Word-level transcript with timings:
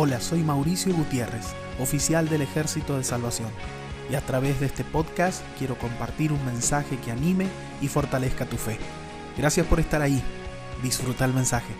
Hola, 0.00 0.20
soy 0.20 0.44
Mauricio 0.44 0.94
Gutiérrez, 0.94 1.56
oficial 1.80 2.28
del 2.28 2.42
Ejército 2.42 2.96
de 2.96 3.02
Salvación, 3.02 3.50
y 4.08 4.14
a 4.14 4.20
través 4.20 4.60
de 4.60 4.66
este 4.66 4.84
podcast 4.84 5.42
quiero 5.58 5.76
compartir 5.76 6.30
un 6.30 6.46
mensaje 6.46 7.00
que 7.00 7.10
anime 7.10 7.48
y 7.82 7.88
fortalezca 7.88 8.48
tu 8.48 8.56
fe. 8.56 8.78
Gracias 9.36 9.66
por 9.66 9.80
estar 9.80 10.00
ahí. 10.00 10.22
Disfruta 10.84 11.24
el 11.24 11.34
mensaje. 11.34 11.74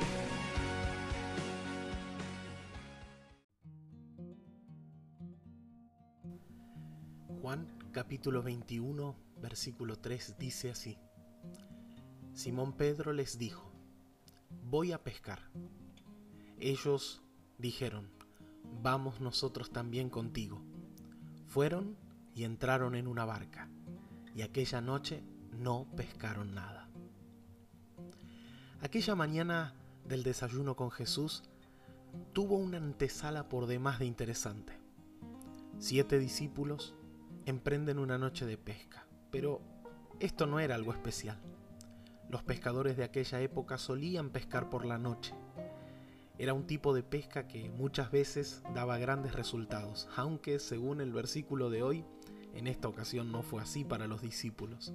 Juan 7.41 7.69
capítulo 7.93 8.43
21, 8.43 9.14
versículo 9.41 9.95
3 9.95 10.35
dice 10.41 10.71
así. 10.73 10.98
Simón 12.32 12.73
Pedro 12.73 13.12
les 13.12 13.39
dijo, 13.39 13.71
voy 14.64 14.91
a 14.91 15.05
pescar. 15.05 15.39
Ellos 16.59 17.23
dijeron, 17.59 18.17
vamos 18.82 19.20
nosotros 19.20 19.70
también 19.70 20.10
contigo. 20.10 20.60
Fueron 21.46 21.96
y 22.34 22.45
entraron 22.45 22.94
en 22.94 23.06
una 23.06 23.24
barca, 23.24 23.68
y 24.34 24.42
aquella 24.42 24.80
noche 24.80 25.22
no 25.52 25.86
pescaron 25.96 26.54
nada. 26.54 26.88
Aquella 28.80 29.14
mañana 29.14 29.74
del 30.06 30.22
desayuno 30.22 30.77
con 30.77 30.91
Jesús 30.91 31.42
tuvo 32.32 32.56
una 32.56 32.78
antesala 32.78 33.48
por 33.48 33.66
demás 33.66 33.98
de 33.98 34.06
interesante. 34.06 34.78
Siete 35.78 36.19
discípulos 36.19 36.94
emprenden 37.44 37.98
una 37.98 38.19
noche 38.19 38.46
de 38.46 38.56
pesca, 38.56 39.06
pero 39.30 39.60
esto 40.20 40.46
no 40.46 40.60
era 40.60 40.74
algo 40.74 40.92
especial. 40.92 41.41
Los 42.28 42.42
pescadores 42.42 42.96
de 42.96 43.05
aquella 43.05 43.41
época 43.41 43.78
solían 43.78 44.30
pescar 44.30 44.69
por 44.70 44.84
la 44.84 44.98
noche 44.98 45.34
era 46.38 46.55
un 46.55 46.66
tipo 46.66 46.95
de 46.95 47.02
pesca 47.02 47.48
que 47.48 47.69
muchas 47.70 48.12
veces 48.12 48.62
daba 48.74 48.98
grandes 48.98 49.34
resultados, 49.34 50.08
aunque 50.17 50.61
según 50.61 51.00
el 51.00 51.12
versículo 51.12 51.69
de 51.69 51.83
hoy, 51.83 52.05
en 52.55 52.69
esta 52.69 52.89
ocasión 52.89 53.33
no 53.33 53.42
fue 53.42 53.61
así 53.61 53.84
para 53.84 54.06
los 54.06 54.22
discípulos. 54.22 54.92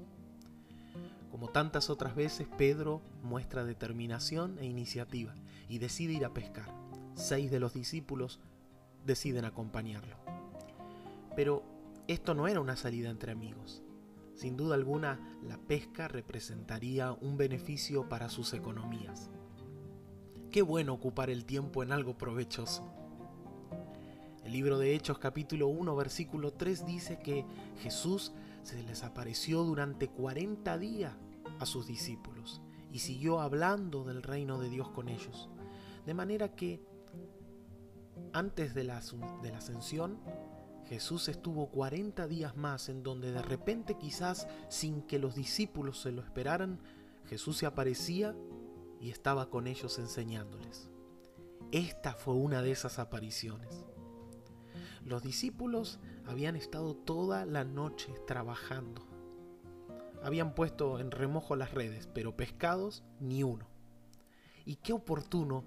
Como 1.30 1.50
tantas 1.50 1.90
otras 1.90 2.16
veces, 2.16 2.48
Pedro 2.58 3.02
muestra 3.22 3.66
determinación 3.66 4.58
e 4.60 4.66
iniciativa 4.66 5.36
y 5.68 5.80
decide 5.80 6.14
ir 6.14 6.26
a 6.26 6.34
pescar. 6.34 6.74
Seis 7.16 7.52
de 7.52 7.60
los 7.60 7.74
discípulos 7.74 8.40
deciden 9.06 9.44
acompañarlo. 9.44 10.16
Pero 11.36 11.64
esto 12.08 12.34
no 12.36 12.48
era 12.48 12.62
una 12.62 12.76
salida 12.76 13.10
entre 13.10 13.32
amigos. 13.32 13.82
Sin 14.36 14.56
duda 14.56 14.76
alguna, 14.76 15.20
la 15.42 15.58
pesca 15.58 16.08
representaría 16.08 17.12
un 17.12 17.38
beneficio 17.38 18.08
para 18.08 18.30
sus 18.30 18.54
economías. 18.54 19.30
Qué 20.54 20.62
bueno 20.62 20.94
ocupar 20.94 21.32
el 21.32 21.46
tiempo 21.46 21.82
en 21.82 21.92
algo 21.92 22.16
provechoso. 22.16 22.84
El 24.44 24.52
libro 24.52 24.78
de 24.78 24.94
Hechos 24.94 25.18
capítulo 25.18 25.68
1 25.68 25.96
versículo 25.96 26.54
3 26.54 26.86
dice 26.86 27.18
que 27.18 27.44
Jesús 27.80 28.34
se 28.62 28.84
les 28.84 29.04
apareció 29.04 29.64
durante 29.64 30.10
40 30.10 30.78
días 30.78 31.16
a 31.58 31.66
sus 31.66 31.88
discípulos 31.88 32.62
y 32.92 33.00
siguió 33.00 33.40
hablando 33.42 34.04
del 34.04 34.22
reino 34.22 34.60
de 34.60 34.70
Dios 34.70 34.90
con 34.90 35.10
ellos. 35.10 35.50
De 36.06 36.14
manera 36.14 36.50
que 36.50 36.80
antes 38.32 38.76
de 38.76 38.84
la, 38.84 39.02
de 39.42 39.50
la 39.50 39.58
ascensión, 39.58 40.20
Jesús 40.86 41.30
estuvo 41.30 41.72
40 41.72 42.28
días 42.28 42.56
más 42.56 42.90
en 42.90 43.02
donde 43.02 43.32
de 43.32 43.42
repente 43.42 43.98
quizás 43.98 44.48
sin 44.70 45.02
que 45.02 45.18
los 45.18 45.34
discípulos 45.34 46.00
se 46.00 46.12
lo 46.12 46.22
esperaran, 46.22 46.78
Jesús 47.26 47.58
se 47.58 47.66
aparecía 47.66 48.36
y 49.04 49.10
estaba 49.10 49.50
con 49.50 49.68
ellos 49.68 50.00
enseñándoles. 50.00 50.90
Esta 51.74 52.14
fue 52.14 52.36
una 52.36 52.62
de 52.62 52.72
esas 52.72 53.00
apariciones. 53.00 53.84
Los 55.04 55.22
discípulos 55.24 56.00
habían 56.26 56.56
estado 56.56 56.96
toda 56.96 57.46
la 57.46 57.66
noche 57.66 58.14
trabajando. 58.26 59.06
Habían 60.24 60.56
puesto 60.56 61.00
en 61.00 61.12
remojo 61.12 61.58
las 61.58 61.74
redes, 61.74 62.08
pero 62.14 62.38
pescados 62.38 63.04
ni 63.20 63.44
uno. 63.44 63.68
Y 64.64 64.78
qué 64.78 64.94
oportuno 64.94 65.66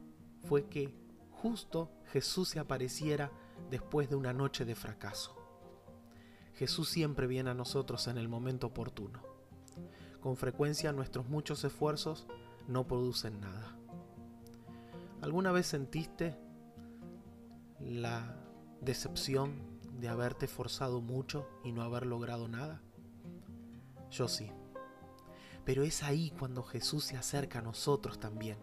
fue 0.48 0.70
que 0.70 0.94
justo 1.30 1.92
Jesús 2.06 2.48
se 2.48 2.58
apareciera 2.58 3.30
después 3.70 4.08
de 4.08 4.16
una 4.16 4.32
noche 4.32 4.64
de 4.64 4.74
fracaso. 4.74 5.36
Jesús 6.54 6.88
siempre 6.88 7.26
viene 7.26 7.50
a 7.50 7.54
nosotros 7.54 8.08
en 8.08 8.16
el 8.16 8.30
momento 8.30 8.68
oportuno. 8.68 9.20
Con 10.22 10.38
frecuencia 10.38 10.90
nuestros 10.92 11.28
muchos 11.28 11.62
esfuerzos 11.64 12.26
no 12.68 12.86
producen 12.86 13.40
nada. 13.40 13.76
¿Alguna 15.22 15.52
vez 15.52 15.66
sentiste 15.66 16.36
la 17.80 18.36
decepción 18.80 19.80
de 19.98 20.08
haberte 20.08 20.46
forzado 20.46 21.00
mucho 21.00 21.48
y 21.64 21.72
no 21.72 21.82
haber 21.82 22.06
logrado 22.06 22.48
nada? 22.48 22.82
Yo 24.10 24.28
sí. 24.28 24.50
Pero 25.64 25.82
es 25.82 26.02
ahí 26.02 26.30
cuando 26.38 26.62
Jesús 26.62 27.04
se 27.04 27.16
acerca 27.16 27.58
a 27.58 27.62
nosotros 27.62 28.20
también 28.20 28.58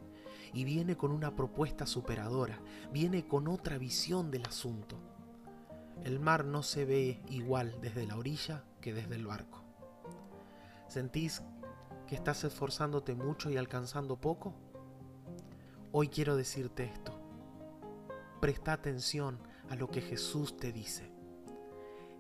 y 0.54 0.64
viene 0.64 0.96
con 0.96 1.12
una 1.12 1.36
propuesta 1.36 1.86
superadora, 1.86 2.60
viene 2.92 3.28
con 3.28 3.48
otra 3.48 3.78
visión 3.78 4.32
del 4.32 4.46
asunto. 4.46 4.98
El 6.04 6.20
mar 6.20 6.46
no 6.46 6.64
se 6.64 6.86
ve 6.86 7.22
igual 7.30 7.78
desde 7.82 8.06
la 8.06 8.18
orilla 8.18 8.64
que 8.80 8.94
desde 8.94 9.16
el 9.16 9.26
barco. 9.26 9.64
¿Sentís 10.88 11.42
que 12.08 12.16
estás 12.16 12.44
esforzándote 12.44 13.16
mucho 13.16 13.50
y 13.50 13.58
alcanzando 13.58 14.20
poco? 14.20 14.54
Hoy 15.92 16.10
quiero 16.10 16.36
decirte 16.36 16.86
esto. 16.86 17.20
Presta 18.42 18.74
atención 18.74 19.40
a 19.70 19.76
lo 19.76 19.90
que 19.90 20.02
Jesús 20.02 20.58
te 20.58 20.72
dice. 20.72 21.12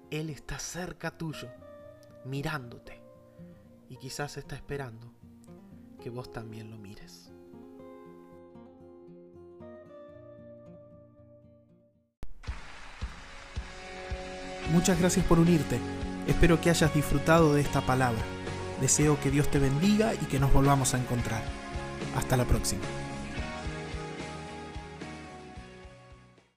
Él 0.10 0.30
está 0.30 0.60
cerca 0.60 1.18
tuyo, 1.18 1.50
mirándote, 2.26 3.02
y 3.90 3.98
quizás 3.98 4.38
está 4.38 4.56
esperando 4.56 5.12
que 6.02 6.10
vos 6.10 6.32
también 6.32 6.70
lo 6.70 6.78
mires. 6.78 7.32
Muchas 14.72 15.00
gracias 15.00 15.26
por 15.26 15.40
unirte. 15.40 15.80
Espero 16.28 16.60
que 16.62 16.70
hayas 16.70 16.94
disfrutado 16.94 17.54
de 17.54 17.62
esta 17.62 17.82
palabra. 17.82 18.22
Deseo 18.82 19.20
que 19.20 19.32
Dios 19.32 19.50
te 19.50 19.60
bendiga 19.60 20.14
y 20.14 20.26
que 20.26 20.40
nos 20.40 20.52
volvamos 20.54 20.94
a 20.94 20.98
encontrar. 20.98 21.44
Hasta 22.16 22.38
la 22.38 22.46
próxima. 22.46 22.82